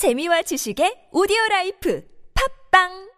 [0.00, 3.10] 재미와 지식의 오디오 라이프 팟빵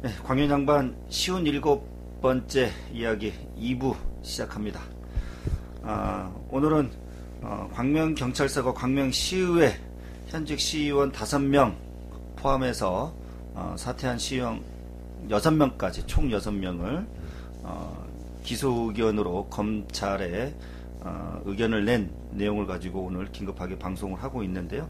[0.00, 4.80] 네, 광명 양반 쉰일곱 번째 이야기 2부 시작합니다.
[5.82, 6.90] 아, 오늘은
[7.42, 9.78] 어, 광명경찰서가 광명시의회
[10.28, 11.76] 현직 시의원 5명
[12.36, 13.14] 포함해서
[13.52, 14.64] 어, 사퇴한 시의원
[15.28, 17.06] 6명까지 총 6명을
[17.62, 18.06] 어,
[18.42, 20.54] 기소 의견으로 검찰에
[21.04, 24.88] 어, 의견을 낸 내용을 가지고 오늘 긴급하게 방송을 하고 있는데요.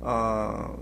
[0.00, 0.76] 어,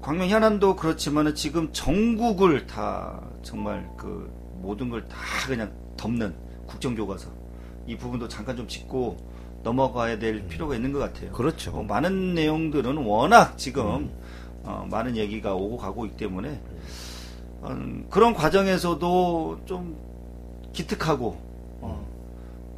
[0.00, 5.16] 광명 현안도 그렇지만은 지금 전국을 다 정말 그 모든 걸 다
[5.46, 6.34] 그냥 덮는
[6.66, 7.28] 국정교과서
[7.86, 9.16] 이 부분도 잠깐 좀 짚고
[9.62, 11.32] 넘어가야 될 필요가 있는 것 같아요.
[11.32, 11.70] 그렇죠.
[11.72, 14.10] 뭐 많은 내용들은 워낙 지금
[14.62, 16.60] 어, 많은 얘기가 오고 가고 있기 때문에
[17.64, 19.96] 음, 그런 과정에서도 좀
[20.72, 21.49] 기특하고 어,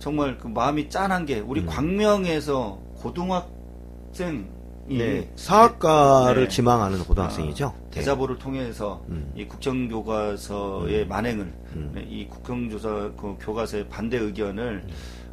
[0.02, 1.66] 정말 그 마음이 짠한 게 우리 음.
[1.66, 4.44] 광명에서 고등학생이
[4.88, 6.48] 네, 사학과를 네.
[6.48, 7.66] 지망하는 고등학생이죠.
[7.66, 9.32] 아, 대자보를 통해서 음.
[9.36, 11.44] 이 국정교과서의 만행을
[11.76, 11.92] 음.
[11.94, 14.84] 네, 이 국정조사 그 교과서의 반대 의견을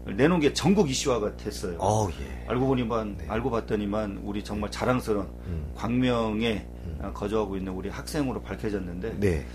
[0.06, 1.80] 내놓은 게 전국 이슈화가 됐어요.
[1.80, 2.46] 어우, 예.
[2.48, 3.26] 알고 보니만 네.
[3.28, 5.72] 알고 봤더니만 우리 정말 자랑스러운 음.
[5.76, 6.68] 광명에
[7.00, 9.46] 어, 거주하고 있는 우리 학생으로 밝혀졌는데 네.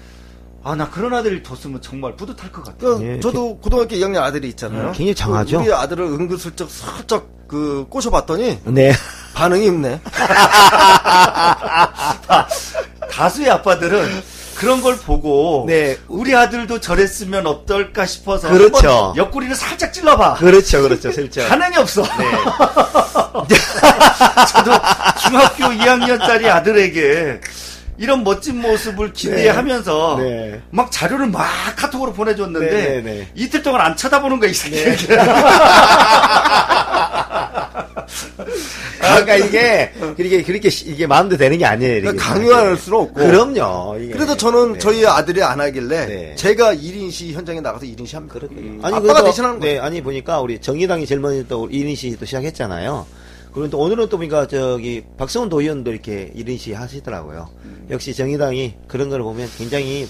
[0.67, 2.99] 아 나 그런 아들이 뒀으면 정말 뿌듯할 것 같아요.
[2.99, 4.89] 그 예, 저도 고등학교 2학년 아들이 있잖아요.
[4.89, 5.59] 음, 굉장히 장하죠?
[5.59, 8.93] 그 우리 아들을 은근슬쩍 살짝 그 꼬셔봤더니 네.
[9.35, 10.01] 반응이 없네.
[13.13, 14.23] 다수의 아빠들은
[14.57, 15.99] 그런 걸 보고 네.
[16.09, 18.89] 우리 아들도 저랬으면 어떨까 싶어서 그렇죠.
[18.89, 20.35] 한번 옆구리를 살짝 찔러봐.
[20.35, 21.47] 그렇죠, 그렇죠, 슬쩍.
[21.47, 22.03] 반응이 없어.
[22.03, 22.09] 네.
[24.51, 24.71] 저도
[25.21, 27.41] 중학교 2학년짜리 아들에게
[27.97, 30.61] 이런 멋진 모습을 기대하면서 네.
[30.71, 33.29] 막 자료를 막 카톡으로 보내줬는데 네, 네, 네.
[33.35, 35.07] 이틀 동안 안 쳐다보는 거야 이 새끼.
[38.99, 41.97] 그러니까 이게, 그렇게, 그렇게, 시- 이게 마음대로 되는 게 아니에요.
[41.97, 42.17] 이렇게.
[42.17, 43.15] 그러니까 강요할 수는 없고.
[43.15, 43.97] 그럼요.
[44.01, 44.13] 이게.
[44.13, 44.79] 그래도 저는 네.
[44.79, 46.35] 저희 아들이 안 하길래 네.
[46.37, 48.35] 제가 1인 시 현장에 나가서 1인 시 합니다.
[48.39, 48.81] 그렇군요.
[48.83, 49.83] 아빠가 그래도- 대신하는 네, 거예요.
[49.83, 53.07] 아니 보니까 우리 정의당이 제일 먼저 또 이인 씨도 시작했잖아요.
[53.55, 57.49] 그리고 또 오늘은 또 보니까 저기 박성훈 도의원도 이렇게 이인 씨 하시더라고요.
[57.65, 57.87] 음.
[57.89, 60.09] 역시 정의당이 그런 걸 보면 굉장히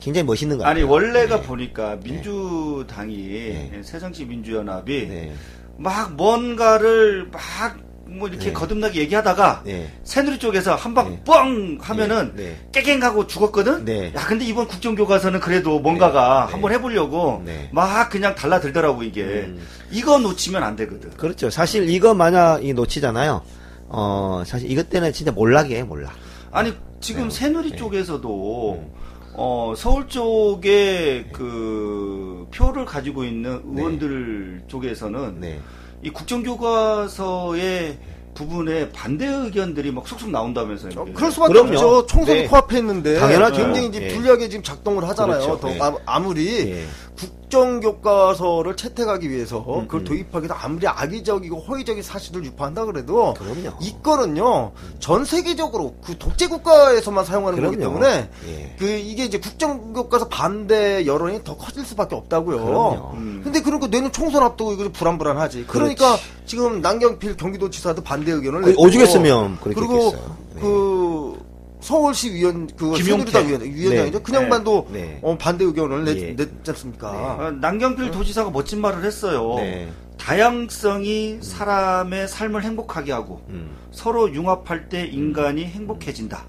[0.00, 0.82] 굉장히 멋있는 것 같아요.
[0.82, 1.46] 아니 원래가 네.
[1.46, 3.80] 보니까 민주당이 네.
[3.84, 5.34] 새정치 민주연합이 네.
[5.76, 8.52] 막 뭔가를 막 뭐 이렇게 네.
[8.52, 9.92] 거듭나게 얘기하다가 네.
[10.04, 11.22] 새누리 쪽에서 한방 네.
[11.24, 12.68] 뻥 하면은 네, 네.
[12.72, 13.84] 깨갱 가고 죽었거든.
[13.84, 14.12] 네.
[14.14, 16.52] 야 근데 이번 국정교과서는 그래도 뭔가가 네.
[16.52, 17.68] 한번 해보려고 네.
[17.72, 19.22] 막 그냥 달라들더라고 이게.
[19.22, 19.60] 음.
[19.90, 21.10] 이거 놓치면 안 되거든.
[21.10, 21.50] 그렇죠.
[21.50, 23.42] 사실 이거 만약 이 놓치잖아요.
[23.88, 26.12] 어, 사실 이것 때문에 진짜 몰락이에요, 몰락.
[26.50, 27.30] 아니 지금 네.
[27.30, 27.76] 새누리 네.
[27.76, 28.92] 쪽에서도 음.
[29.38, 35.60] 어 서울 쪽에 그 표를 가지고 있는 의원들 쪽에서는 네.
[36.02, 37.98] 이 국정교과서의
[38.34, 40.92] 부분에 반대 의견들이 막 쏙쏙 나온다면서요.
[41.00, 41.06] 어.
[41.14, 41.70] 그럴 수밖에 그럼요.
[41.72, 42.06] 없죠.
[42.06, 42.46] 총선이 네.
[42.48, 43.56] 코앞에 있는데 당연하죠.
[43.64, 44.08] 굉장히 이제 예.
[44.08, 45.40] 불리하게 지금 작동을 하잖아요.
[45.40, 45.60] 그렇죠.
[45.60, 45.78] 더 예.
[45.80, 46.84] 아- 아무리 예.
[47.18, 50.04] 국정 교과서를 채택하기 위해서 음, 그걸 음.
[50.04, 53.76] 도입하기도 아무리 악의적이고 허위적인 사실을 유포한다 그래도 그럼요.
[53.80, 58.00] 이 건은요 전 세계적으로 그 독재 국가에서만 사용하는 거기 그럼요.
[58.00, 58.74] 때문에 예.
[58.78, 62.64] 그 이게 이제 국정 교과서 반대 여론이 더 커질 수밖에 없다고요.
[62.64, 63.10] 그럼요.
[63.14, 63.40] 음.
[63.44, 65.66] 근데 그런 거 내년 총선 앞두고 이거 불안불안하지.
[65.68, 70.36] 그러니까 지금 남경필 경기도지사도 반대 의견을 그 냈고 오죽했으면 그렇게 그리고 했겠어요.
[70.54, 70.60] 네.
[70.60, 71.45] 그
[71.90, 72.96] 서울시 위원 그.
[72.96, 74.18] 새누리당 위원 위원장이죠.
[74.18, 74.22] 네.
[74.24, 75.20] 그 양반도 네.
[75.22, 76.32] 어, 반대 의견을 냈, 예.
[76.32, 77.10] 냈지 않습니까?
[77.10, 79.54] 어, 남경필 도지사가 멋진 말을 했어요.
[79.58, 79.88] 네.
[80.18, 83.76] 다양성이 사람의 삶을 행복하게 하고 음.
[83.92, 86.44] 서로 융합할 때 인간이 행복해진다.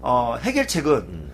[0.00, 1.30] 어, 해결책은 음.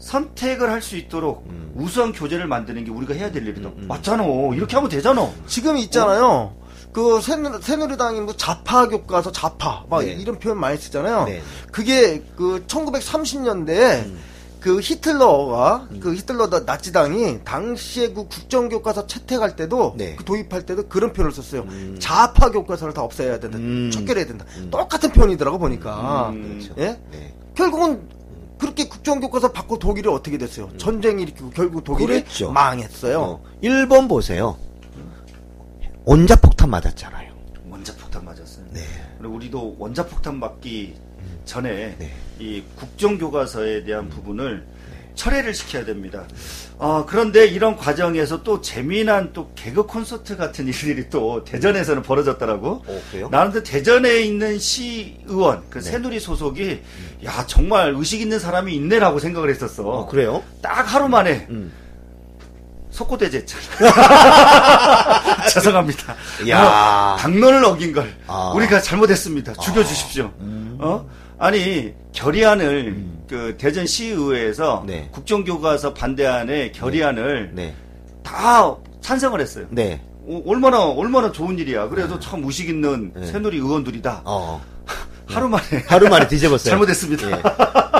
[0.00, 1.70] 선택을 할 수 있도록 음.
[1.76, 3.68] 우수한 교재를 만드는 게 우리가 해야 될 일이다.
[3.68, 3.86] 음, 음.
[3.86, 4.24] 맞잖아.
[4.56, 5.28] 이렇게 하면 되잖아.
[5.46, 6.56] 지금 있잖아요.
[6.98, 10.14] 그 새누리, 새누리당이 뭐 좌파 교과서 좌파 막 네.
[10.14, 11.26] 이런 표현 많이 쓰잖아요.
[11.26, 11.40] 네.
[11.70, 14.18] 그게 그 1930년대에 음.
[14.58, 20.16] 그 히틀러가 그 히틀러 나- 나치당이 당시에 그 국정 교과서 채택할 때도 네.
[20.16, 21.60] 그 도입할 때도 그런 표현을 썼어요.
[21.68, 21.96] 음.
[22.00, 23.58] 좌파 교과서를 다 없애야 된다.
[23.58, 23.92] 음.
[23.92, 24.44] 척결해야 된다.
[24.56, 24.68] 음.
[24.72, 26.30] 똑같은 표현이더라고 보니까.
[26.30, 26.58] 음.
[26.58, 26.74] 그렇죠.
[26.82, 26.98] 예?
[27.12, 27.32] 네.
[27.54, 28.08] 결국은
[28.58, 30.68] 그렇게 국정교과서 바꿔 독일이 어떻게 됐어요?
[30.78, 32.20] 전쟁이 일으키고 결국 독일이 음.
[32.24, 32.50] 그랬죠.
[32.50, 33.20] 망했어요.
[33.20, 34.56] 어, 일본 보세요.
[36.08, 37.34] 원자폭탄 맞았잖아요.
[37.68, 38.64] 원자폭탄 맞았어요.
[38.70, 38.80] 네.
[39.18, 40.94] 그리고 우리도 원자폭탄 맞기
[41.44, 42.10] 전에 네.
[42.38, 44.66] 이 국정교과서에 대한 부분을
[45.14, 46.26] 철회를 시켜야 됩니다.
[46.78, 52.84] 어, 그런데 이런 과정에서 또 재미난 또 개그 콘서트 같은 일들이 또 대전에서는 벌어졌더라고.
[52.86, 53.28] 어, 그래요?
[53.28, 55.90] 나는 또 대전에 있는 시의원, 그 네.
[55.90, 56.80] 새누리 소속이,
[57.26, 59.86] 야, 정말 의식 있는 사람이 있네라고 생각을 했었어.
[59.86, 60.42] 어, 그래요?
[60.62, 61.70] 딱 하루 만에 음.
[62.98, 63.62] 석고대제 했잖아.
[65.48, 66.14] 죄송합니다.
[66.48, 67.14] 야.
[67.14, 68.52] 어, 당론을 어긴 걸 아.
[68.56, 69.52] 우리가 잘못했습니다.
[69.54, 70.32] 죽여주십시오.
[70.80, 71.08] 어?
[71.38, 75.08] 아니 결의안을 그 대전 시의회에서 네.
[75.12, 77.74] 국정교과서 반대안에 결의안을 네.
[78.24, 79.66] 다 찬성을 했어요.
[79.70, 80.02] 네.
[80.26, 81.88] 오- 얼마나 얼마나 좋은 일이야.
[81.88, 83.26] 그래도 참 무식 있는 네.
[83.26, 84.22] 새누리 의원들이다.
[84.24, 84.60] 어.
[85.26, 86.70] 하루 만에 하루 만에 뒤집었어요.
[86.70, 87.97] 잘못했습니다.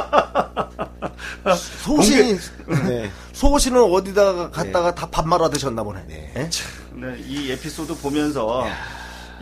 [1.53, 1.83] 예.
[1.83, 2.39] 소신
[2.87, 3.11] 네.
[3.33, 6.01] 소신은 어디다가 갖다가 다밥 말아 드셨나 보네.
[6.09, 6.33] 네.
[6.37, 6.51] 예?
[6.95, 8.67] 네, 이 에피소드 보면서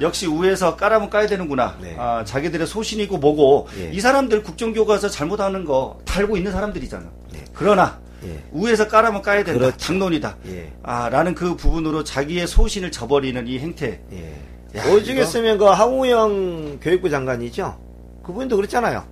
[0.00, 1.76] 역시 우에서 까라면 까야 되는구나.
[1.81, 1.97] 네.
[1.99, 3.91] 아, 자기들의 소신이고 뭐고 예.
[3.93, 7.05] 이 사람들 국정교과서 잘못하는 거 달고 있는 사람들이잖아.
[7.32, 7.44] 네.
[7.55, 8.43] 그러나 예.
[8.52, 9.59] 우에서 까라면 까야 된다.
[9.59, 9.76] 그렇죠.
[9.79, 10.37] 장론이다.
[10.49, 10.73] 예.
[10.82, 14.00] 아, 라는 그 부분으로 자기의 소신을 저버리는 이 행태.
[14.12, 14.43] 예.
[14.76, 17.81] 야, 오죽했으면 그 하우영 교육부 장관이죠.
[18.25, 19.05] 그분도 그랬잖아요.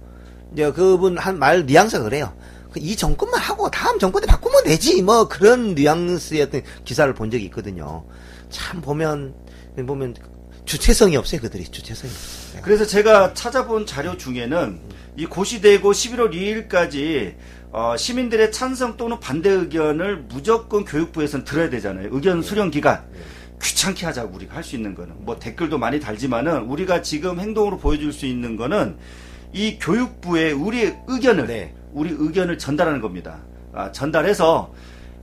[0.53, 2.33] 이제 그분 한 말 뉘앙스가 그래요.
[2.75, 5.01] 그이 정권만 하고 다음 정권에 바꾸면 되지.
[5.03, 8.05] 뭐 그런 뉘앙스의 어떤 기사를 본 적이 있거든요.
[8.51, 9.35] 참 보면
[9.87, 10.15] 보면
[10.65, 11.41] 주체성이 없어요.
[11.41, 12.13] 그들이 주체성이.
[12.13, 12.63] 없어요.
[12.63, 14.81] 그래서 제가 찾아본 자료 중에는
[15.17, 16.33] 이 고시되고 11월
[16.69, 17.37] 2일까지
[17.71, 22.09] 어, 시민들의 찬성 또는 반대 의견을 무조건 교육부에서는 들어야 되잖아요.
[22.11, 23.05] 의견 수령 기간.
[23.63, 28.13] 귀찮게 하자고 우리가 할 수 있는 거는 뭐 댓글도 많이 달지만은 우리가 지금 행동으로 보여줄
[28.13, 28.97] 수 있는 거는
[29.53, 31.75] 이 교육부에 우리의 의견을 네.
[31.95, 33.39] 우리 의견을 전달하는 겁니다.
[33.73, 34.73] 아, 전달해서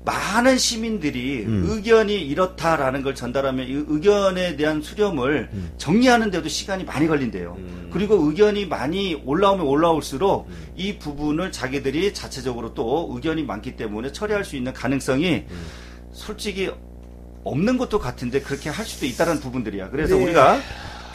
[0.04, 1.66] 많은 시민들이 음.
[1.68, 7.56] 의견이 이렇다라는 걸 전달하면 이 의견에 대한 수렴을 정리하는데도 시간이 많이 걸린대요.
[7.60, 7.90] 음.
[7.94, 14.56] 그리고 의견이 많이 올라오면 올라올수록 이 부분을 자기들이 자체적으로 또 의견이 많기 때문에 처리할 수
[14.56, 15.66] 있는 가능성이 음.
[16.14, 16.72] 솔직히
[17.44, 19.92] 없는 것도 같은데 그렇게 할 수도 있다는 부분들이야.
[19.92, 20.24] 그래서 네.
[20.24, 20.60] 우리가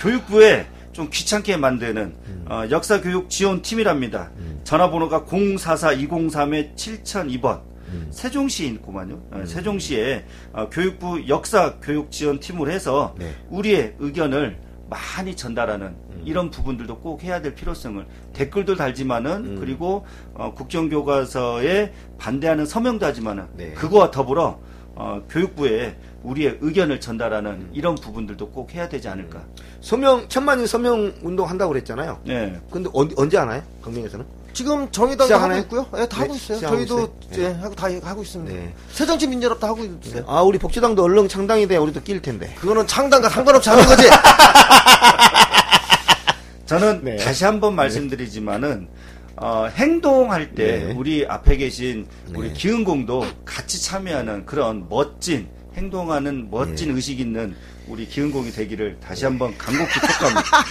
[0.01, 2.47] 교육부에 좀 귀찮게 만드는 음.
[2.49, 4.31] 어, 역사교육 지원팀이랍니다.
[4.65, 7.61] 전화번호가 044-203-7002번.
[7.89, 8.09] 음.
[8.11, 9.21] 세종시에 있구만요.
[9.31, 13.35] 어, 세종시에 어, 교육부 역사 교육 지원팀을 해서 네.
[13.51, 14.59] 우리의 의견을
[14.89, 16.23] 많이 전달하는 음.
[16.25, 19.59] 이런 부분들도 꼭 해야 될 필요성을 댓글도 달지만은 음.
[19.61, 23.75] 그리고 어, 국정교과서에 반대하는 서명도 하지만은 네.
[23.75, 24.61] 그거와 더불어
[24.97, 27.71] 어, 교육부에 우리의 의견을 전달하는 음.
[27.73, 29.43] 이런 부분들도 꼭 해야 되지 않을까.
[29.81, 32.21] 서명 천만인 서명 운동 한다고 그랬잖아요.
[32.25, 32.59] 네.
[32.71, 33.63] 근데 언, 언제 하나요?
[33.83, 34.25] 강릉에서는?
[34.55, 35.55] 지금 정의당도 하고?
[35.59, 35.87] 있고요.
[35.99, 36.59] 예, 다 네, 하고 있어요.
[36.61, 37.45] 저희도 있어요.
[37.45, 38.55] 예, 하고 다 하고 있습니다.
[38.55, 38.75] 네.
[38.91, 40.25] 새정치 민주연합도 하고 있어요.
[40.27, 42.55] 아 우리 복지당도 얼른 창당이 돼야 우리도 낄 텐데.
[42.59, 44.05] 그거는 창당과 상관없이 하는 거지.
[46.65, 47.17] 저는 네.
[47.17, 48.89] 다시 한번 말씀드리지만은
[49.37, 50.93] 어, 행동할 때 네.
[50.93, 52.55] 우리 앞에 계신 우리 네.
[52.55, 56.95] 기흥공도 같이 참여하는 그런 멋진 행동하는 멋진 네.
[56.95, 57.55] 의식 있는
[57.87, 60.65] 우리 기흥공이 되기를 다시 한번 간곡히 촉구합니다.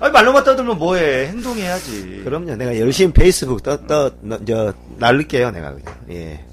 [0.00, 2.22] 아니 말로만 떠들면 뭐해 행동해야지.
[2.24, 2.54] 그럼요.
[2.56, 5.50] 내가 열심히 페이스북 떠떠저 날릴게요.
[5.50, 5.94] 내가 그냥.
[6.10, 6.44] 예.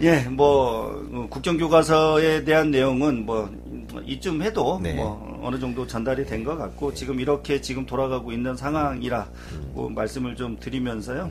[0.00, 3.50] 예, 뭐 어, 국정교과서에 대한 내용은 뭐
[4.04, 4.92] 이쯤 해도 네.
[4.94, 9.72] 뭐 어느 정도 전달이 된 것 같고 지금 이렇게 지금 돌아가고 있는 상황이라 음.
[9.74, 11.30] 고 말씀을 좀 드리면서요.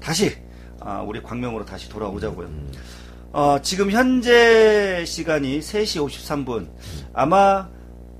[0.00, 0.32] 다시
[0.80, 2.46] 아, 우리 광명으로 다시 돌아오자고요.
[2.46, 2.72] 음.
[3.32, 6.68] 어, 지금 현재 시간이 3시 53분.
[7.12, 7.68] 아마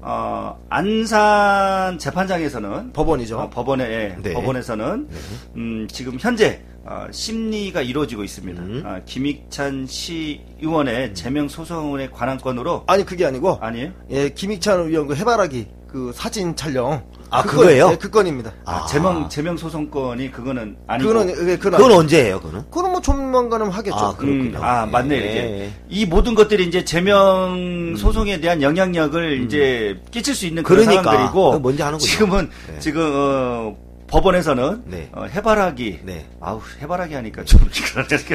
[0.06, 3.38] 어, 안산 재판장에서는 법원이죠.
[3.38, 4.34] 어, 법원에 예, 네.
[4.34, 5.08] 법원에서는
[5.56, 8.62] 음, 지금 현재 어, 심리가 이루어지고 있습니다.
[8.62, 8.82] 음.
[8.84, 13.92] 아, 김익찬 시의원의 제명 소송에 관한 건으로 아니 그게 아니고 아니에요?
[14.10, 17.05] 예, 김익찬 의원 그 해바라기 그 사진 촬영.
[17.31, 17.85] 아, 그 그거예요?
[17.85, 18.52] 건, 예, 그 건입니다.
[18.64, 18.87] 아, 아.
[18.87, 22.40] 제명 제명 소송건이 그거는 아니고 예, 그건 그건 아니- 언제예요?
[22.40, 22.64] 그거는?
[22.68, 23.97] 그거는 뭐 조만간은 하겠죠.
[23.97, 24.59] 아, 그렇군요.
[24.59, 25.18] 음, 아, 맞네, 예.
[25.21, 25.71] 이렇게.
[25.88, 30.87] 이 모든 것들이 이제 제명 소송에 대한 영향력을 이제 끼칠 수 있는 그런 음.
[30.87, 31.12] 그러니까.
[31.12, 31.50] 상황들이고.
[31.52, 32.09] 그거 먼저 하는군요.
[32.11, 32.78] 지금은, 네.
[32.80, 33.76] 지금, 어,
[34.14, 35.09] 법원에서는, 네.
[35.12, 36.00] 어, 해바라기.
[36.04, 36.25] 네.
[36.40, 37.68] 아우, 해바라기 하니까 좀.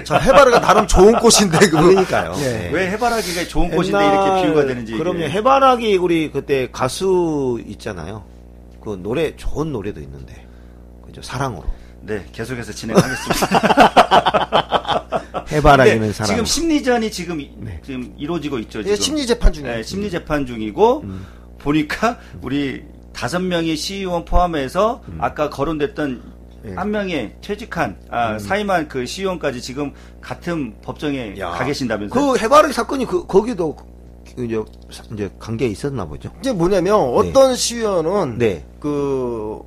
[0.03, 1.69] 자, 해바라기가 나름 좋은 꽃인데.
[1.69, 2.33] 그러니까요.
[2.39, 2.65] 예.
[2.67, 2.69] 예.
[2.74, 4.91] 왜 해바라기가 좋은 꽃인데 이렇게 비유가 되는지.
[4.98, 5.21] 그럼요.
[5.24, 8.25] 해바라기 우리 그때 가수 있잖아요.
[8.83, 10.45] 그 노래 좋은 노래도 있는데.
[11.05, 11.21] 그죠?
[11.21, 11.63] 사랑으로.
[12.01, 13.48] 네, 계속해서 진행하겠습니다.
[15.50, 16.27] 해바라기는 사랑.
[16.27, 17.79] 지금 심리전이 지금, 이- 네.
[17.86, 18.79] 지금 이루어지고 있죠.
[18.79, 18.95] 예, 지금.
[18.98, 19.63] 심리 재판 중에.
[19.63, 21.05] 네, 심리 재판 중이고
[21.59, 22.83] 보니까 우리
[23.19, 26.21] 다섯 명의 시의원 포함해서 아까 거론됐던
[26.67, 26.73] 예.
[26.73, 31.49] 한 명의 퇴직한 아, 사임한 그 시의원까지 지금 같은 법정에 야.
[31.49, 32.31] 가 계신다면서요?
[32.31, 36.31] 그 해바라기 사건이 그 거기도 그 이제 사- 이제 관계 있었나 보죠.
[36.39, 38.65] 이제 뭐냐면 어떤 시의원은 네.
[38.79, 39.59] 그,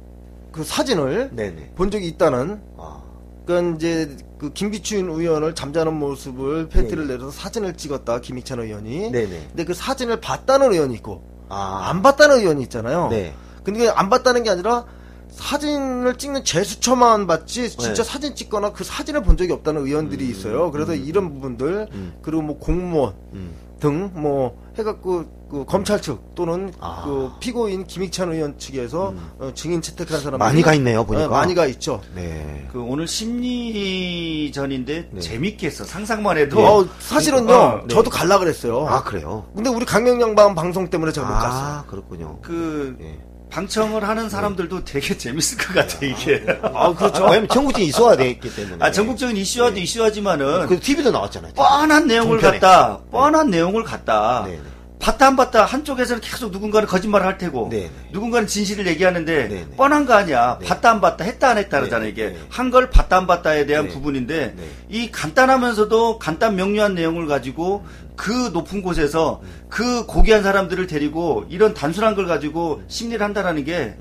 [0.51, 1.73] 그 사진을 네네.
[1.75, 3.03] 본 적이 있다는 아.
[3.45, 9.11] 그러니까 이제 그 김기춘 의원을 잠자는 모습을 팬티를 내려서 사진을 찍었다 김익찬 의원이.
[9.11, 9.47] 네네.
[9.49, 11.91] 근데 그 사진을 봤다는 의원이 있고 아.
[11.91, 13.09] 안 봤다는 의원이 있잖아요.
[13.09, 13.35] 네.
[13.63, 14.87] 근데 안 봤다는 게 아니라
[15.31, 18.03] 사진을 찍는 제수처만 봤지 진짜 네.
[18.03, 20.71] 사진 찍거나 그 사진을 본 적이 없다는 의원들이 있어요.
[20.71, 22.15] 그래서 이런 부분들 음.
[22.23, 23.55] 그리고 뭐 공무원 음.
[23.81, 27.03] 등뭐 해갖고 그 검찰 측 또는 아.
[27.05, 31.29] 그 피고인 김익찬 의원 측에서 어, 증인 채택한 사람 많이 가 있네요, 보니까.
[31.29, 32.01] 많이 가 있죠.
[32.15, 32.67] 네.
[32.73, 35.21] 그 오늘 심리전인데 네.
[35.21, 35.85] 재밌게 했어.
[35.85, 36.59] 상상만 해도.
[36.65, 37.95] 어, 사실은요, 어, 네.
[37.95, 38.87] 저도 갈라 그랬어요.
[38.89, 39.45] 아, 그래요?
[39.55, 41.63] 근데 우리 강명양반 방송 때문에 제가 못 갔어요.
[41.63, 42.39] 아, 그렇군요.
[42.41, 43.19] 그 예.
[43.51, 46.47] 방청을 하는 사람들도 되게 재밌을 것 같아 이게.
[46.63, 47.25] 아, 그렇죠.
[47.25, 48.77] 왜냐면 전국적인 이슈가 됐기 때문에.
[48.81, 51.53] 아 전국적인 이슈와도 이슈하지만은 그 TV도 나왔잖아요.
[51.53, 52.59] 뻔한 내용을 종편에.
[52.59, 54.61] 갖다 뻔한 내용을 갖다 네, 네.
[55.03, 57.91] 봤다 안 봤다 한쪽에서는 계속 누군가는 거짓말을 할 테고 네, 네.
[58.13, 59.77] 누군가는 진실을 얘기하는데 네, 네.
[59.77, 60.67] 뻔한 거 아니야 네.
[60.69, 62.39] 봤다 안 봤다 했다 안 했다 네, 그러잖아 네, 이게 네.
[62.49, 63.93] 한걸 봤다 안 봤다에 대한 네.
[63.93, 64.65] 부분인데 네.
[64.89, 72.15] 이 간단하면서도 간단 명료한 내용을 가지고 그 높은 곳에서 그 고귀한 사람들을 데리고 이런 단순한
[72.15, 73.97] 걸 가지고 심리를 한다라는 게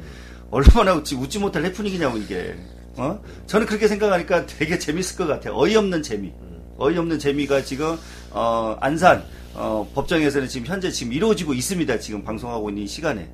[0.51, 2.55] 얼마나 웃지 웃지 못할 해프닝이냐고 이게
[2.98, 6.31] 어 저는 그렇게 생각하니까 되게 재밌을 것 같아요 어이없는 재미
[6.77, 7.98] 어이없는 재미가 지금
[8.29, 13.29] 어 안산 어 법정에서는 지금 현재 지금 이루어지고 있습니다 지금 방송하고 있는 이 시간에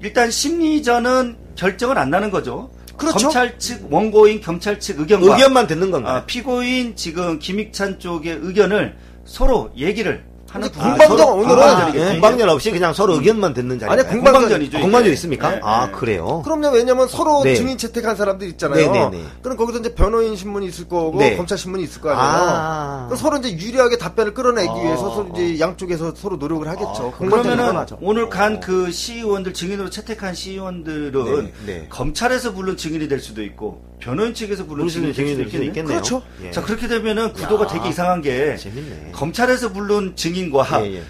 [0.00, 3.18] 일단 심리전은 결정은 안 나는 거죠 그렇죠.
[3.18, 6.16] 검찰 측 원고인 경찰 측 의견과 의견만 듣는 건가요?
[6.18, 10.24] 아, 피고인 지금 김익찬 쪽의 의견을 서로 얘기를
[10.54, 12.10] 하는 공방전 오늘은- 공방전이겠죠, 예.
[12.12, 13.90] 공방전 없이 그냥 서로 의견만 듣는 자리.
[13.90, 14.80] 아니, 공방전- 공방전이죠.
[14.80, 15.12] 공방전.
[15.14, 15.50] 있습니까?
[15.50, 15.92] 네, 아, 네.
[15.92, 16.42] 그래요?
[16.44, 17.54] 그럼요, 왜냐면 서로 네.
[17.56, 18.92] 증인 채택한 사람들 있잖아요.
[18.92, 19.24] 네, 네, 네.
[19.42, 21.36] 그럼 거기서 이제 변호인 신문이 있을 거고, 네.
[21.36, 22.24] 검찰 신문이 있을 거 아니에요.
[22.24, 23.04] 아.
[23.08, 24.74] 그럼 서로 이제 유리하게 답변을 끌어내기 아.
[24.74, 27.12] 위해서 서로 이제 양쪽에서 서로 노력을 하겠죠.
[27.18, 27.86] 공방전이 그러면은.
[28.00, 31.86] 오늘 간 그 시의원들 증인으로 채택한 시의원들은 네, 네.
[31.90, 35.44] 검찰에서 부른 증인이 될 수도 있고 변호인 측에서 부른 부를 증인이 수도 될 수도 증인일
[35.46, 35.66] 수도 있겠네.
[35.66, 35.96] 있겠네요.
[35.96, 36.22] 그렇죠.
[36.44, 36.50] 예.
[36.50, 37.68] 자 그렇게 되면은 구도가 야.
[37.68, 39.10] 되게 이상한 게 재밌네.
[39.12, 41.02] 검찰에서 부른 증인과 예, 예.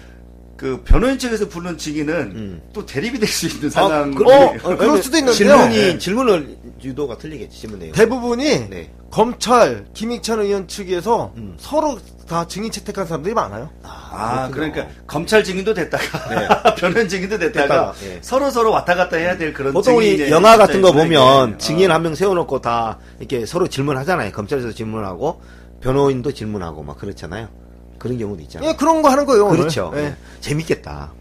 [0.57, 2.61] 그 변호인 측에서 부른 증인은 음.
[2.73, 4.11] 또 대립이 될 수 있는 아, 상황.
[4.11, 5.33] 그, 어, 어, 그럴 수도 있는데요.
[5.35, 5.97] 질문이, 네.
[5.97, 7.91] 질문을, 유도가 틀리겠지, 질문 내용.
[7.93, 8.93] 대부분이 네.
[9.11, 11.55] 검찰, 김익찬 의원 측에서 음.
[11.59, 13.69] 서로 다 증인 채택한 사람들이 많아요.
[13.83, 14.73] 아, 그렇군요.
[14.73, 18.19] 그러니까 검찰 증인도 됐다가 변호인 증인도 됐다가, 됐다가, 예.
[18.21, 21.59] 서로 서로 왔다 갔다 해야 될 그런 보통 우리 영화 같은 거 보면.
[21.59, 21.93] 증인 어.
[21.95, 24.31] 한명 세워놓고 다 이렇게 서로 질문하잖아요.
[24.31, 25.41] 검찰에서 질문하고
[25.81, 27.49] 변호인도 질문하고 막 그렇잖아요.
[27.97, 28.69] 그런 경우도 있잖아요.
[28.69, 29.47] 예, 그런 거 하는 거예요.
[29.49, 29.91] 그렇죠.
[29.95, 29.99] 예.
[29.99, 30.15] 예.
[30.41, 31.13] 재밌겠다.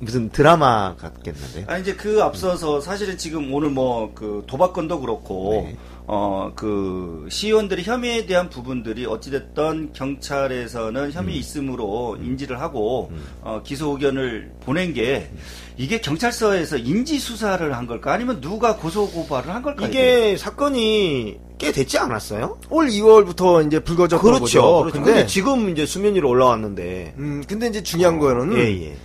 [0.00, 1.64] 무슨 드라마 같겠는데.
[1.68, 5.76] 아 이제 그 앞서서 사실은 지금 오늘 뭐 그 도박건도 그렇고 네.
[6.06, 13.12] 어그 시의원들의 혐의에 대한 부분들이 어찌됐던 경찰에서는 혐의 있음으로 인지를 하고
[13.42, 15.30] 어 기소 의견을 보낸 게
[15.76, 21.70] 이게 경찰서에서 인지 수사를 한 걸까 아니면 누가 고소 고발을 한 걸까 이게 사건이 꽤
[21.70, 22.58] 됐지 않았어요?
[22.70, 24.42] 올 2월부터 이제 불거졌던 그렇죠.
[24.42, 24.78] 거죠.
[24.80, 24.92] 그렇죠.
[24.92, 27.14] 근데, 근데 지금 이제 수면 위로 올라왔는데.
[27.18, 28.96] 음, 근데 이제 중요한 거는 예, 예.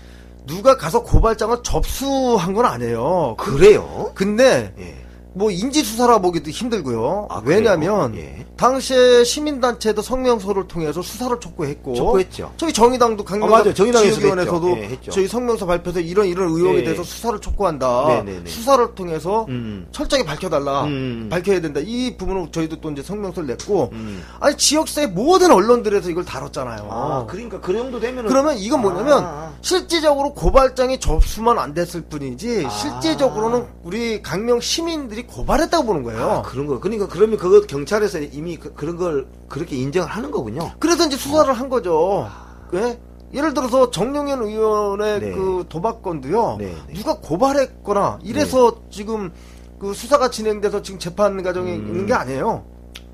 [0.47, 3.35] 누가 가서 고발장을 접수한 건 아니에요.
[3.37, 4.11] 그래요?
[4.15, 5.06] 근데 예.
[5.37, 7.27] 뭐 인지 수사라 보기도 힘들고요.
[7.29, 8.15] 아, 왜냐하면?
[8.15, 8.45] 예.
[8.57, 12.53] 당시에 시민단체도 성명서를 통해서 수사를 촉구했고 촉구했죠.
[12.57, 13.73] 저희 정의당도 아, 강경.
[13.75, 14.77] 정의당에서도.
[14.79, 14.97] 예.
[15.11, 16.83] 저희 성명서 발표해서 이런 이런 의혹에 예.
[16.83, 18.05] 대해서 수사를 촉구한다.
[18.07, 18.49] 네, 네, 네.
[18.49, 19.87] 수사를 통해서 음.
[19.91, 20.85] 철저히 밝혀달라.
[20.85, 21.27] 음.
[21.29, 21.79] 밝혀야 된다.
[21.83, 24.23] 이 부분은 저희도 또 이제 성명서를 냈고 음.
[24.39, 26.87] 아니 지역사회 모든 언론들에서 이걸 다뤘잖아요.
[26.89, 28.27] 아, 그러니까 그 정도 되면은.
[28.27, 29.53] 그러면 이건 뭐냐면 아.
[29.61, 32.69] 실질적으로 고발장이 접수만 안 됐을 뿐이지 아.
[32.69, 36.23] 실제적으로는 우리 강명 시민들이 고발했다고 보는 거예요.
[36.23, 36.79] 아, 그런 거.
[36.79, 40.71] 그러니까 그러면 그거 경찰에서 이미 그, 런걸 그렇게 인정을 하는 거군요.
[40.79, 42.27] 그래서 이제 수사를 한 거죠.
[42.73, 42.99] 예?
[43.33, 45.31] 예를 들어서 정용현 의원의 네.
[45.31, 46.57] 그 도박건도요.
[46.59, 46.93] 네, 네.
[46.93, 49.31] 누가 고발했거나 이래서 지금
[49.79, 51.87] 그 수사가 진행돼서 지금 재판 과정에 음.
[51.87, 52.65] 있는 게 아니에요.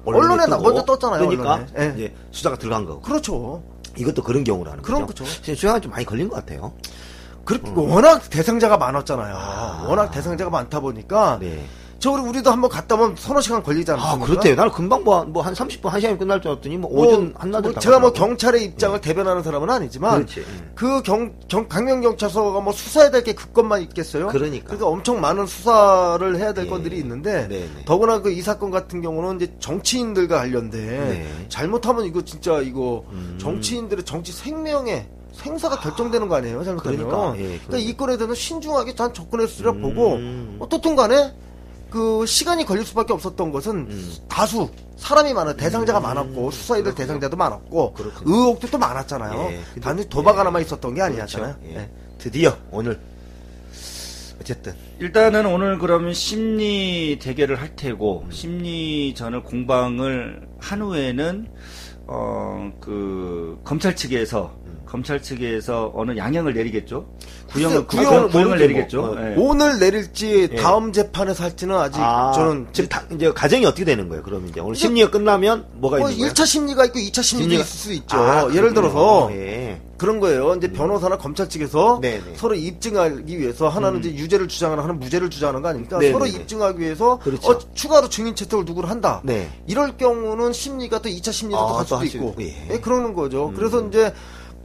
[0.05, 0.57] 언론에 나-.
[0.57, 1.67] 먼저 떴잖아요, 그러니까 언론에.
[1.79, 1.93] 예.
[1.95, 3.01] 이제 수사가 들어간 거고.
[3.01, 3.63] 그렇죠.
[3.97, 5.23] 이것도 그런 경우라는 그런 거죠.
[5.25, 6.73] 지금 수사가 좀 많이 걸린 것 같아요.
[7.45, 9.35] 그렇게 워낙 대상자가 많았잖아요.
[9.35, 9.39] 음.
[9.39, 9.85] 아.
[9.87, 11.65] 워낙 대상자가 많다 보니까 네.
[12.03, 14.25] 저 우리 우리도 한번 갔다 오면 서너 시간 걸리지 아, 않습니까?
[14.25, 14.55] 그렇대요.
[14.55, 18.11] 나는 금방 뭐, 뭐한 30분, 1시간이 끝날 줄 알았더니 뭐 오전 뭐다 제가 뭐.
[18.11, 20.41] 경찰의 입장을 대변하는 사람은 아니지만 그렇지.
[20.41, 20.71] 음.
[20.75, 24.27] 그 경, 경 강명 경찰서가 뭐 수사해야 될 게 그것만 있겠어요?
[24.27, 24.65] 그러니까.
[24.65, 26.69] 그러니까 엄청 많은 수사를 해야 될 예.
[26.69, 27.85] 건들이 있는데 네, 네.
[27.85, 31.45] 더구나 그 이 사건 같은 경우는 이제 정치인들과 관련돼 네.
[31.47, 33.37] 잘못하면 이거 진짜 이거 음.
[33.39, 36.65] 정치인들의 정치 생명에 생사가 결정되는 거 아니에요?
[36.65, 36.97] 잘못하면.
[37.07, 39.81] 그러니까, 예, 그러니까 이 건에 대해서 신중하게 잘 접근했으리라 음.
[39.81, 40.19] 보고
[40.65, 41.33] 어떻든 간에
[41.93, 44.13] 그 시간이 걸릴 수밖에 없었던 것은 음.
[44.27, 48.35] 다수 사람이 많아 대상자가 많았고 수사이들 대상자도 많았고 그렇군요.
[48.35, 49.51] 의혹도 또 많았잖아요.
[49.51, 50.37] 예, 단지 도박 예.
[50.39, 51.55] 하나만 있었던 게 아니었잖아요.
[51.59, 51.71] 그렇죠.
[51.71, 51.81] 예.
[51.81, 51.89] 예.
[52.17, 52.99] 드디어 오늘
[54.41, 61.47] 어쨌든 일단은 오늘 그러면 심리 대결을 할 테고 심리전을 공방을 한 후에는
[62.07, 64.53] 어 그 검찰 측에서
[64.93, 67.07] 검찰 측에서 어느 양형을 내리겠죠.
[67.47, 69.01] 구형을 구형을 구형을, 내리겠죠.
[69.01, 69.17] 뭐.
[69.19, 69.33] 예.
[69.39, 70.55] 오늘 내릴지 예.
[70.55, 74.21] 다음 재판에서 할지는 아직 저는 지금 다, 이제 가정이 어떻게 되는 거예요?
[74.21, 76.31] 그러면 이제 오늘 심리가 끝나면 뭐가 뭐 있는 거예요?
[76.33, 78.17] 1차 심리가 있고 2차 심리도 심리가- 있을 수 있죠.
[78.17, 78.75] 아, 예를.
[78.75, 79.81] 들어서 예.
[79.97, 80.53] 그런 거예요.
[80.55, 82.35] 이제 변호사나 검찰 측에서 네네.
[82.35, 85.97] 서로 입증하기 위해서 하나는 이제 유죄를 주장하는 하나는 무죄를 주장하는 거 아닙니까?
[85.97, 86.11] 네네네.
[86.13, 87.51] 서로 입증하기 위해서 그렇죠.
[87.51, 89.21] 어, 추가로 증인 채택을 누구를 한다.
[89.23, 89.49] 네.
[89.65, 92.35] 이럴 경우는 심리가 또 2차 심리가 아, 또갈또 수도 있고.
[92.41, 92.67] 예.
[92.73, 93.51] 예, 그러는 거죠.
[93.55, 94.13] 그래서 이제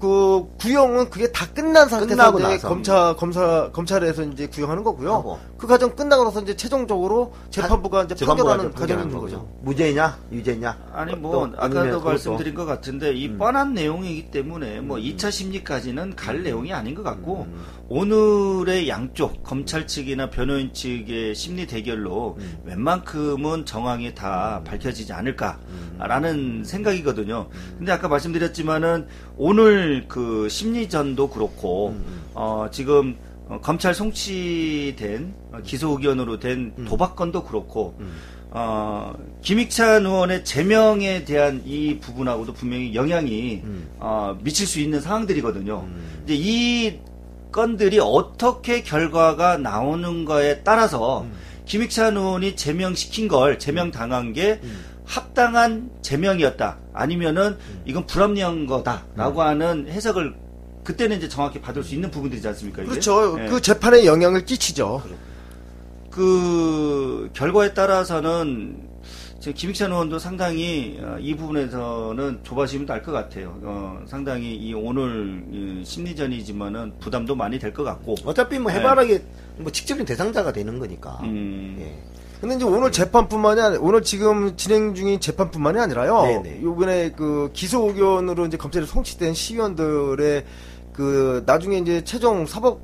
[0.00, 2.68] 그 구형은 그게 다 끝난 상태에서.
[2.68, 5.12] 검찰 검사 검찰에서 이제 구형하는 거고요.
[5.12, 5.38] 하고.
[5.56, 9.48] 그 과정 끝나고 나서 이제 최종적으로 재판부가 이제 판결하는 과정이 있는 거죠.
[9.62, 10.78] 무죄냐, 유죄냐.
[10.92, 13.38] 아니 어, 뭐또 아까도 아니면 말씀드린 것 같은데 이 음.
[13.38, 17.64] 뻔한 내용이기 때문에 뭐 2차 심리까지는 갈 내용이 아닌 것 같고 음.
[17.88, 22.58] 오늘의 양쪽 검찰 측이나 변호인 측의 심리 대결로 음.
[22.64, 26.64] 웬만큼은 정황이 다 밝혀지지 않을까라는 음.
[26.64, 27.48] 생각이거든요.
[27.78, 32.22] 근데 아까 말씀드렸지만은 오늘 그 심리전도 그렇고 음.
[32.34, 33.16] 어 지금
[33.48, 36.84] 어, 검찰 송치된 어, 기소 의견으로 된 음.
[36.84, 37.98] 도박건도 그렇고
[38.50, 43.88] 어, 김익찬 의원의 제명에 대한 이 부분하고도 분명히 영향이 음.
[43.98, 45.88] 어, 미칠 수 있는 상황들이거든요.
[46.24, 47.07] 이제 이
[47.58, 51.32] 건들이 어떻게 결과가 나오는 거에 따라서 음.
[51.66, 54.84] 김익찬 의원이 제명시킨 걸 제명 당한 게 음.
[55.04, 56.78] 합당한 제명이었다.
[56.92, 60.36] 아니면은 이건 불합리한 거다라고 하는 해석을
[60.84, 62.82] 그때는 이제 정확히 받을 수 있는 부분들이지 않습니까?
[62.82, 62.90] 이게?
[62.90, 63.36] 그렇죠.
[63.40, 63.48] 예.
[63.48, 65.02] 그 재판에 영향을 끼치죠.
[66.12, 68.87] 그 결과에 따라서는
[69.40, 73.56] 지금 김익찬 의원도 상당히 어, 이 부분에서는 조바심이 날 것 같아요.
[73.62, 78.16] 어, 상당히 이 오늘 이 심리전이지만은 부담도 많이 될 것 같고.
[78.24, 79.20] 어차피 뭐 해바라기
[79.58, 81.20] 뭐 직접적인 대상자가 되는 거니까.
[81.22, 81.94] 음, 예.
[82.40, 86.22] 근데 이제 오늘 재판뿐만이 아니 오늘 지금 진행 중인 재판뿐만이 아니라요.
[86.42, 86.62] 네네.
[86.62, 90.44] 요번에 그 기소 의견으로 이제 검찰에 송치된 시의원들의
[90.92, 92.80] 그 나중에 이제 최종 사법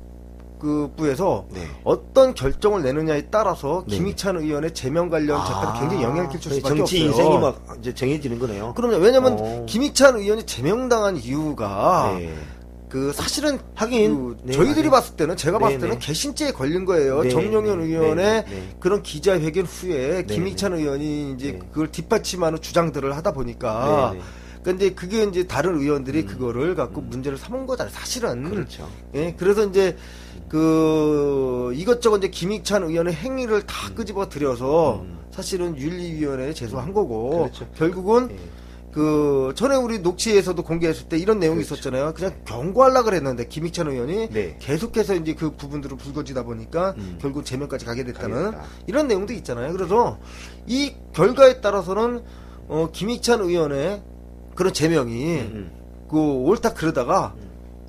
[0.59, 1.61] 그 부에서 네.
[1.83, 3.97] 어떤 결정을 내느냐에 따라서 네.
[3.97, 7.25] 김희찬 의원의 제명 관련 재판에 굉장히 영향을 끼칠 거의 수밖에 정치 없어요.
[7.25, 8.73] 인생이 막 이제 정해지는 거네요.
[8.73, 8.97] 그럼요.
[8.97, 9.65] 왜냐면 어.
[9.67, 12.33] 김희찬 의원이 제명당한 이유가 네.
[12.87, 14.89] 그 사실은 하긴, 그 네, 저희들이.
[14.89, 16.05] 봤을 때는 제가 봤을 네, 때는 네.
[16.05, 17.23] 개신죄에 걸린 거예요.
[17.23, 18.75] 네, 정용현 네, 의원의 네, 네.
[18.79, 21.59] 그런 기자회견 후에 네, 김희찬 의원이 이제 네.
[21.59, 24.23] 그걸 뒷받침하는 주장들을 하다 보니까 네, 네.
[24.65, 27.93] 근데 그게 이제 다른 의원들이 그거를 갖고 문제를 삼은 거잖아요.
[27.93, 28.49] 사실은.
[28.49, 28.89] 그렇죠.
[29.13, 29.95] 예, 그래서 이제
[30.49, 37.37] 그 이것저것 이제 김익찬 의원의 행위를 다 끄집어 들여서 사실은 윤리위원회에 제소한 거고 음.
[37.43, 37.67] 그렇죠.
[37.75, 38.39] 결국은 예.
[38.91, 42.15] 그 전에 우리 녹취에서도 공개했을 때 이런 내용이 있었잖아요.
[42.15, 44.57] 그냥 경고하려 그랬는데 김익찬 의원이 네.
[44.59, 47.19] 계속해서 이제 그 부분들을 불거지다 보니까 음.
[47.21, 48.69] 결국 제명까지 가게 됐다는 가게 됐다.
[48.87, 49.73] 이런 내용도 있잖아요.
[49.73, 50.17] 그래서
[50.65, 52.23] 이 결과에 따라서는
[52.67, 54.14] 어 김익찬 의원의
[54.55, 55.71] 그런 제명이 음.
[56.09, 57.35] 그 옳다 그러다가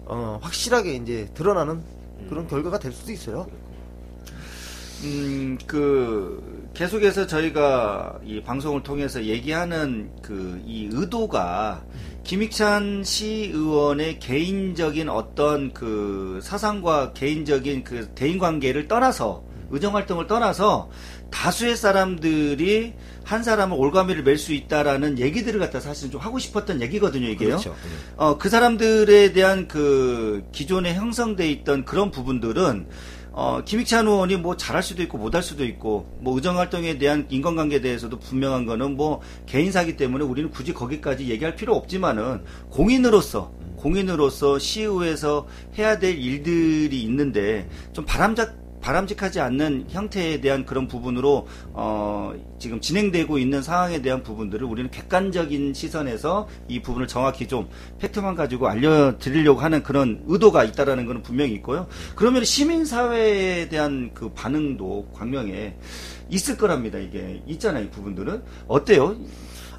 [0.05, 1.83] 어 확실하게 이제 드러나는
[2.29, 3.47] 그런 결과가 될 수도 있어요.
[5.05, 11.85] 음, 그, 계속해서 저희가 이 방송을 통해서 얘기하는 그, 이 의도가
[12.25, 20.89] 김익찬 시 의원의 개인적인 어떤 그 사상과 개인적인 그 대인 관계를 떠나서 의정 활동을 떠나서
[21.31, 27.27] 다수의 사람들이 한 사람을 올가미를 맬 수 있다라는 얘기들을 갖다 사실 좀 하고 싶었던 얘기거든요,
[27.29, 27.49] 이게요.
[27.59, 27.75] 그렇죠.
[28.17, 32.87] 어, 그 사람들에 대한 그 기존에 형성돼 있던 그런 부분들은
[33.33, 37.81] 어, 김익찬 의원이 뭐 잘할 수도 있고 못할 수도 있고 뭐 의정 활동에 대한 인간관계에
[37.83, 45.47] 대해서도 분명한 거는 뭐 개인사기 때문에 우리는 굳이 거기까지 얘기할 필요 없지만은 공인으로서 공인으로서 시의회에서
[45.79, 53.37] 해야 될 일들이 있는데 좀 바람잡 바람직하지 않는 형태에 대한 그런 부분으로 어, 지금 진행되고
[53.37, 57.69] 있는 상황에 대한 부분들을 우리는 객관적인 시선에서 이 부분을 정확히 좀
[57.99, 61.89] 팩트만 가지고 알려드리려고 하는 그런 의도가 있다라는 것은 분명히 있고요.
[62.15, 65.75] 그러면 시민 사회에 대한 그 반응도 광명에
[66.31, 66.99] 있을 거랍니다.
[66.99, 67.87] 이게 있잖아요.
[67.87, 69.17] 이 부분들은 어때요?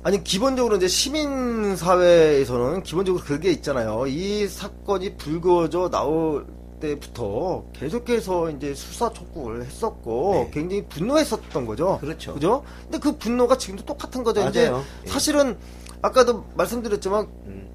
[0.04, 4.06] 아니 기본적으로 이제 시민 사회에서는 기본적으로 그게 있잖아요.
[4.08, 6.46] 이 사건이 불거져 나올
[6.80, 10.52] 때부터 계속해서 이제 수사 촉구를 했었고 네.
[10.54, 11.98] 굉장히 분노했었던 거죠.
[12.00, 12.34] 그렇죠.
[12.34, 12.64] 그죠?
[12.84, 14.48] 근데 그 분노가 지금도 똑같은 거죠.
[14.50, 14.84] 이제 맞아요.
[15.06, 15.10] 예.
[15.10, 15.58] 사실은
[16.02, 17.70] 아까도 말씀드렸지만 음.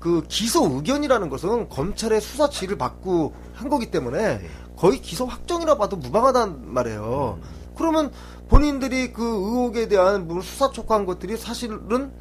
[0.00, 4.48] 그 기소 의견이라는 것은 검찰의 수사 지휘를 받고 한 거기 때문에 네.
[4.76, 7.38] 거의 기소 확정이라 봐도 무방하단 말이에요.
[7.42, 7.64] 음.
[7.76, 8.12] 그러면
[8.48, 12.12] 본인들이 그 의혹에 대한 뭐 수사 촉구한 것들이 사실은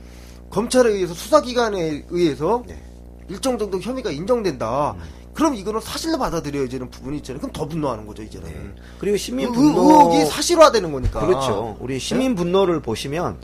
[0.50, 2.82] 검찰에 의해서 수사기관에 의해서 네.
[3.30, 4.92] 일정 정도 혐의가 인정된다.
[4.98, 5.00] 음.
[5.34, 7.40] 그럼 이거는 사실로 받아들여야지는 부분이 있잖아요.
[7.42, 8.48] 그럼 더 분노하는 거죠, 이제는.
[8.48, 8.82] 네.
[9.00, 11.26] 그리고 시민 의- 분노 의혹이 사실화되는 거니까.
[11.26, 11.76] 그렇죠.
[11.80, 13.38] 우리 시민 분노를 보시면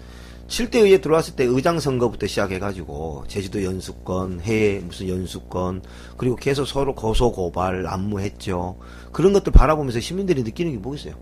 [0.47, 5.83] 7대 의회 들어왔을 때 의장 선거부터 시작해가지고 제주도 연수권, 해외 무슨 연수권,
[6.17, 8.77] 그리고 계속 서로 고소 고발 안무했죠.
[9.11, 11.13] 그런 것들 바라보면서 시민들이 느끼는 게 뭐겠어요?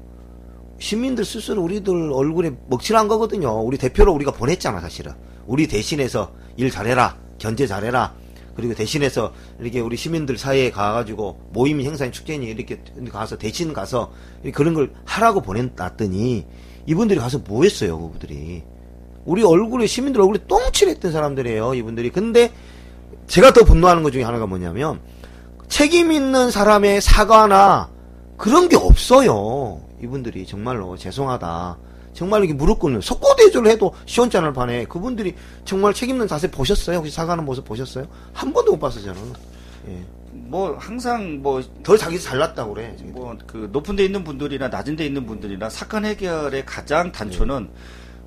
[0.80, 3.62] 시민들 스스로 우리들 얼굴에 먹칠한 거거든요.
[3.62, 5.14] 우리 대표로 우리가 보냈잖아, 사실은.
[5.46, 8.14] 우리 대신해서 일 잘해라, 견제 잘해라.
[8.58, 14.12] 그리고 대신해서 이렇게 우리 시민들 사이에 가가지고 모임 행사인 축제니 이렇게 가서 대신 가서
[14.52, 16.44] 그런 걸 하라고 보냈더니
[16.88, 18.64] 이분들이 가서 뭐 했어요, 그분들이.
[19.26, 22.10] 우리 얼굴에 시민들 얼굴에 똥칠 했던 사람들이에요, 이분들이.
[22.10, 22.52] 근데
[23.28, 25.02] 제가 더 분노하는 것 중에 하나가 뭐냐면
[25.68, 27.92] 책임 있는 사람의 사과나
[28.38, 29.82] 그런 게 없어요.
[30.02, 31.78] 이분들이 정말로 죄송하다.
[32.14, 36.98] 정말 이게 무릎 꿇는 속고 대조를 해도 시원찮을 판에 그분들이 정말 책임 있는 자세 보셨어요?
[36.98, 38.08] 혹시 사과하는 모습 보셨어요?
[38.34, 39.34] 한 번도 못 봤어요, 저는.
[39.90, 40.06] 예.
[40.32, 42.96] 뭐 항상 뭐 더 자기 잘났다고 그래.
[43.06, 47.70] 뭐 그 높은 데 있는 분들이나 낮은 데 있는 분들이나 사건 해결의 가장 단초는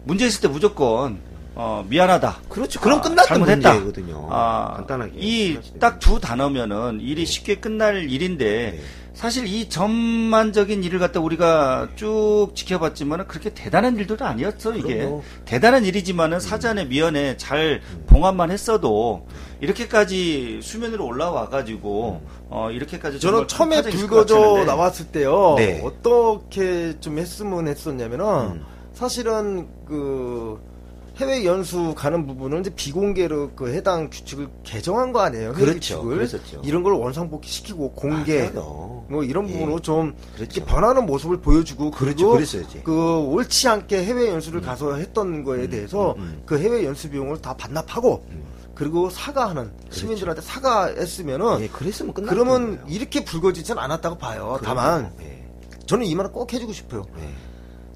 [0.04, 1.20] 문제 있을 때 무조건
[1.54, 2.36] 어 미안하다.
[2.48, 2.80] 그렇죠.
[2.80, 3.40] 그럼 아, 끝났던.
[3.40, 4.28] 문제거든요.
[4.30, 5.12] 아, 간단하게.
[5.16, 8.80] 이 딱 두 단어면은 일이 쉽게 끝날 일인데 네.
[9.12, 15.22] 사실 이 전반적인 일을 갖다 우리가 쭉 지켜봤지만은 그렇게 대단한 일들도 아니었어 이게 그럼요.
[15.44, 19.26] 대단한 일이지만은 사전에 미연에 잘 봉합만 했어도
[19.60, 25.56] 이렇게까지 수면으로 올라와 가지고 어 이렇게까지 저는 처음에 불거져 나왔을 때요.
[25.58, 25.82] 네.
[25.84, 28.64] 어떻게 좀 했으면 했었냐면은 음.
[28.94, 30.58] 사실은 그
[31.20, 35.52] 해외 연수 가는 부분은 이제 비공개로 그 해당 규칙을 개정한 거 아니에요?
[35.52, 36.02] 그렇죠.
[36.02, 36.62] 그랬었죠.
[36.64, 39.04] 이런 걸 원상복귀 시키고 공개 맞아요.
[39.10, 39.52] 뭐 이런 예.
[39.52, 40.38] 부분으로 좀 그렇죠.
[40.38, 42.30] 이렇게 변하는 모습을 보여주고 그렇죠.
[42.30, 42.82] 그랬어야지.
[42.84, 46.42] 그 옳지 않게 해외 연수를 가서 했던 거에 대해서 음, 음.
[46.46, 48.24] 그 해외 연수 비용을 다 반납하고
[48.74, 54.58] 그리고 사과하는 시민들한테 사과했으면은 예, 그랬으면 끝났 그러면 이렇게 불거지진 않았다고 봐요.
[54.64, 55.44] 다만 예.
[55.84, 57.04] 저는 이 말을 꼭 해주고 싶어요.
[57.18, 57.49] 예.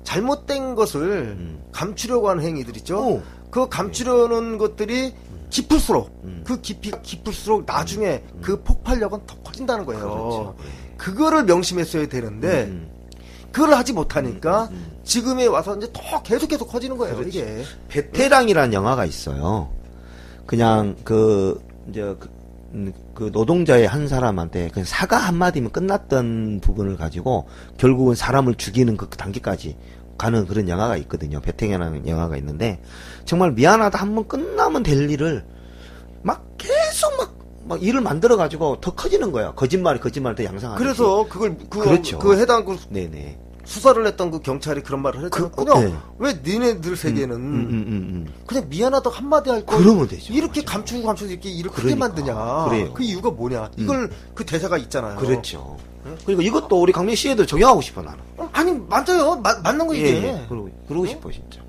[0.05, 1.63] 잘못된 것을 음.
[1.73, 2.99] 감추려고 하는 행위들 있죠.
[2.99, 3.23] 오.
[3.51, 5.15] 그 감추려는 것들이
[5.51, 6.43] 깊을수록 음.
[6.45, 10.03] 그 깊이가 깊을수록 나중에 그 폭발력은 더 커진다는 거예요.
[10.03, 10.57] 그렇죠.
[10.61, 10.97] 예.
[10.97, 12.91] 그거를 명심했어야 되는데 음.
[13.53, 15.01] 그걸 하지 못하니까 음, 음.
[15.05, 17.17] 지금에 와서 이제 더 계속 계속 커지는 거예요.
[17.17, 17.39] 그렇지.
[17.39, 19.73] 이게 베테랑이라는 영화가 있어요.
[20.45, 22.34] 그냥 그 이제 그, 음,
[23.15, 27.47] 그 노동자의 한 사람한테 그냥 사과 한 마디면 끝났던 부분을 가지고
[27.79, 29.77] 결국은 사람을 죽이는 그 단계까지
[30.19, 31.41] 가는 그런 영화가 있거든요.
[31.41, 32.81] 베테랑이라는 영화가 있는데
[33.25, 35.45] 정말 미안하다 한 번 끝나면 될 일을
[36.23, 39.53] 막 계속 막, 막 일을 만들어 가지고 더 커지는 거야.
[39.55, 40.83] 거짓말이 거짓말을 더 양상하는.
[40.83, 42.19] 그래서 그걸 그, 그렇죠.
[42.19, 43.39] 그 해당 그 네네.
[43.65, 45.51] 수사를 했던 그 경찰이 그런 말을 했잖아요.
[45.51, 45.95] 그- 그냥 네.
[46.19, 48.33] 왜 니네들 세계는 음, 음, 음, 음.
[48.47, 49.77] 그냥 미안하다 한마디 할 거.
[49.79, 50.33] 그러면 되죠.
[50.33, 50.67] 이렇게 맞아요.
[50.79, 52.09] 감추고 감추고 이렇게 일을 크게 그러니까.
[52.09, 52.65] 만드냐.
[52.69, 52.93] 그래요.
[52.95, 53.71] 그 이유가 뭐냐.
[53.77, 55.17] 이걸 그 대사가 있잖아요.
[55.19, 55.77] 그렇죠.
[56.27, 58.19] 그리고 이것도 우리 강민 씨에도 적용하고 싶어 나는.
[58.37, 59.37] 어, 아니 맞아요.
[59.37, 60.23] 마- 맞는 거 예, 이게.
[60.29, 60.47] 예.
[60.49, 61.61] 그러고, 그러고 싶어, 진짜.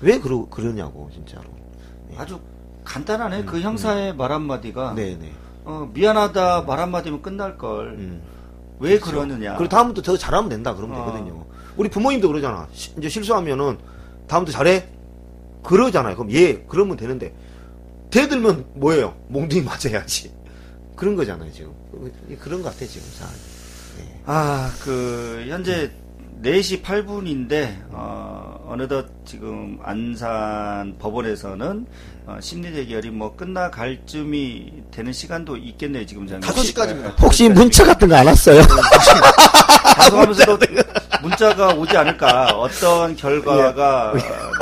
[0.00, 1.44] 왜 그러, 그러냐고, 진짜로.
[2.16, 2.38] 아주
[2.84, 5.32] 간단하네 그 형사의 말 한마디가 음, 네네.
[5.64, 8.22] 어, 미안하다 말 한마디면 끝날 걸 음.
[8.78, 11.06] 왜 그러느냐 그리고 다음부터 더 잘하면 된다, 그러면 어.
[11.06, 11.46] 되거든요.
[11.76, 12.68] 우리 부모님도 그러잖아.
[12.72, 13.78] 시- 이제 실수하면은,
[14.26, 14.88] 다음부터 잘해?
[15.62, 16.14] 그러잖아요.
[16.16, 17.34] 그럼 예, 그러면 되는데.
[18.10, 19.16] 대들면 뭐예요?
[19.28, 20.32] 몽둥이 맞아야지.
[20.96, 21.72] 그런 거잖아요, 지금.
[22.40, 23.36] 그런 것 같아, 지금 상황이.
[23.98, 24.22] 네.
[24.26, 25.90] 아, 그, 현재
[26.42, 31.86] 4시 8분인데, 어, 어느덧 지금 안산 법원에서는,
[32.26, 36.50] 어, 심리 대결이 뭐 끝나갈 쯤이 되는 시간도 있겠네요, 지금 장면.
[36.50, 37.20] 5시까지입니다.
[37.22, 38.62] 혹시 문자 같은 거 안 왔어요?
[39.96, 40.58] 방송하면서도
[41.22, 42.46] 문자가 오지 않을까.
[42.56, 44.16] 어떤 결과가 어,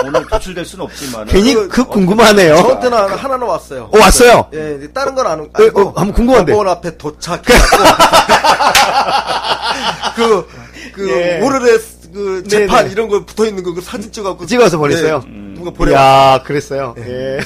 [0.07, 1.27] 오늘 도출될 수는 없지만.
[1.27, 2.57] 괜히 그 궁금하네요.
[2.57, 3.89] 저한테는 하나- 하나는 왔어요.
[3.93, 4.49] 어, 왔어요?
[4.55, 6.53] 예, 이제 다른 건 안, 어, 아니고 어, 한번 궁금한데.
[6.53, 7.55] 법원 앞에 도착해갖고
[10.15, 10.47] 그,
[10.93, 11.41] 그, 예.
[11.41, 11.79] 오르레
[12.15, 12.93] 그 재판 네네.
[12.93, 15.23] 이런 거 붙어 있는 거 그 사진 찍어갖고 찍어서 보냈어요?
[15.27, 15.91] 예, 누가 보내.
[15.93, 16.95] 이야, 그랬어요.
[16.99, 17.41] 예.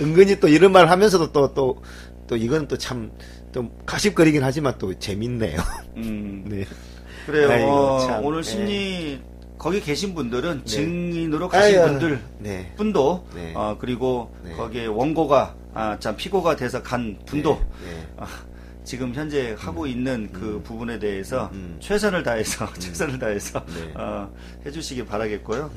[0.00, 1.82] 은근히 또 이런 말 하면서도 또, 또,
[2.26, 3.10] 또 이건 또 참,
[3.52, 5.60] 또 가십거리긴 하지만 또 재밌네요.
[5.96, 6.64] 음, 네.
[7.26, 7.50] 그래요.
[7.50, 8.24] 아이고, 어, 참.
[8.24, 8.50] 오늘 네.
[8.50, 9.20] 심리,
[9.58, 12.72] 거기 계신 분들은 증인으로 가신 아유, 분들 네.
[12.76, 13.52] 분도 네.
[13.56, 14.52] 어 그리고 네.
[14.54, 18.06] 거기에 원고가 아 참 피고가 돼서 간 분도 네.
[18.18, 18.26] 아,
[18.88, 21.76] 지금 현재 하고 있는 그 부분에 대해서 음.
[21.78, 23.92] 최선을 다해서 최선을 다해서 네.
[23.94, 24.32] 어,
[24.64, 25.70] 해주시길 바라겠고요.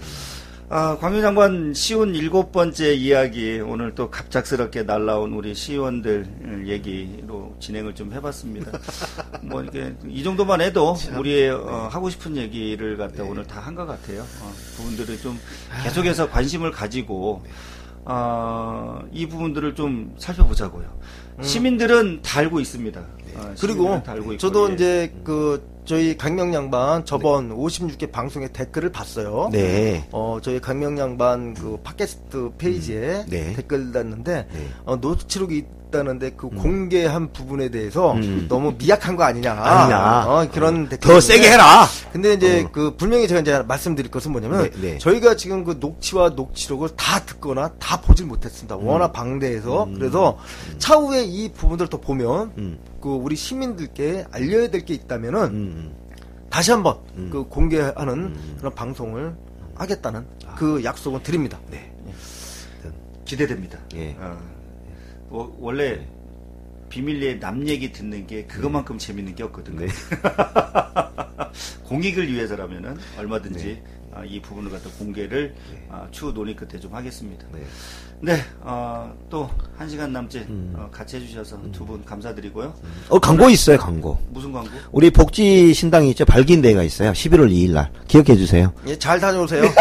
[0.69, 7.93] 아, 광유 장관 시운 일곱 번째 이야기 오늘 또 갑작스럽게 날라온 우리 시의원들 얘기로 진행을
[7.95, 8.79] 좀 해봤습니다.
[9.43, 13.85] 뭐 이게 이 정도만 해도 우리의 어, 하고 싶은 얘기를 갖다 오늘 다 한 것
[13.85, 14.21] 같아요.
[14.21, 15.37] 어, 부분들을 좀
[15.83, 17.43] 계속해서 관심을 가지고
[18.05, 20.85] 어, 이 부분들을 좀 살펴보자고요.
[21.41, 22.99] 시민들은 다 알고 있습니다.
[23.35, 24.73] 어, 그리고 다 알고 있고, 저도 예.
[24.73, 29.49] 이제 그 저희 강명 양반 저번 56개 방송의 댓글을 봤어요.
[29.51, 30.07] 네.
[30.11, 33.53] 어, 저희 강명 양반 그 팟캐스트 페이지에 네.
[33.53, 34.69] 댓글 달는데, 네.
[34.85, 38.45] 어, 노트치록이 있다는데 그 공개한 부분에 대해서 음.
[38.47, 39.51] 너무 미약한 거 아니냐.
[39.53, 40.25] 아니냐.
[40.27, 41.13] 어, 그런 댓글.
[41.13, 41.85] 더 세게 해라.
[42.13, 42.69] 근데 이제 어.
[42.71, 44.97] 그 분명히 제가 이제 말씀드릴 것은 뭐냐면 네, 네.
[44.99, 48.75] 저희가 지금 그 녹취와 녹취록을 다 듣거나 다 보질 못했습니다.
[48.77, 48.87] 음.
[48.87, 50.37] 워낙 방대해서 그래서
[50.77, 53.03] 차후에 이 부분들을 또 보면 음.
[53.03, 55.95] 그 우리 시민들께 알려야 될 게 있다면은 음.
[56.49, 57.29] 다시 한번 음.
[57.31, 59.35] 그 공개하는 그런 방송을
[59.75, 60.25] 하겠다는
[60.57, 61.59] 그 약속은 드립니다.
[61.69, 61.93] 네.
[63.25, 63.79] 기대됩니다.
[63.95, 64.15] 예.
[64.19, 64.37] 어,
[65.29, 66.05] 워- 원래
[66.91, 69.79] 비밀리에 남 얘기 듣는 게 그것만큼 재밌는 게 없거든요.
[69.79, 69.87] 네.
[71.85, 73.81] 공익을 위해서라면은 얼마든지
[74.13, 75.55] 아, 이 부분을 갖다 공개를
[75.89, 77.45] 아, 추후 논의 끝에 좀 하겠습니다.
[77.53, 77.59] 네.
[78.23, 80.73] 네, 어, 또한 시간 남짓 음.
[80.75, 82.73] 어, 같이 해주셔서 두분 감사드리고요.
[83.09, 84.19] 어, 광고 있어요, 광고.
[84.29, 84.69] 무슨 광고?
[84.91, 86.25] 우리 복지 신당이 있죠.
[86.25, 87.13] 발긴 대회가 있어요.
[87.13, 87.89] 11월 2일 날.
[88.07, 88.71] 기억해 주세요.
[88.85, 89.63] 예, 잘 다녀오세요.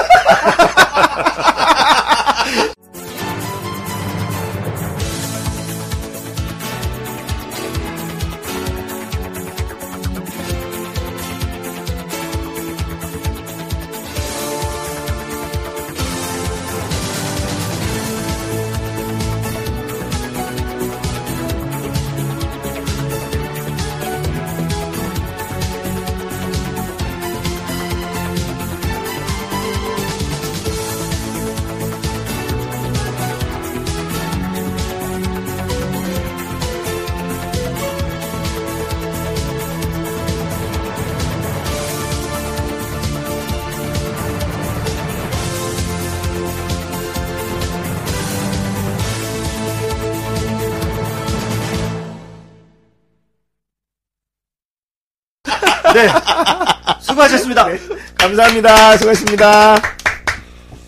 [56.00, 56.08] 네,
[57.00, 57.68] 수고하셨습니다.
[58.18, 58.96] 감사합니다.
[58.96, 59.99] 수고하셨습니다.